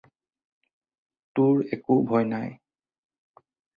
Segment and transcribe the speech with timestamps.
[1.39, 2.51] তোৰ একো ভয় নাই